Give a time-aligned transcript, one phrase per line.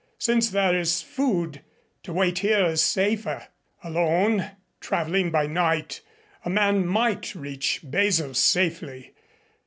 [0.17, 1.61] Since there is food,
[2.01, 3.49] to wait here is safer.
[3.83, 6.01] Alone, traveling by night,
[6.43, 9.13] a man might reach Basel safely.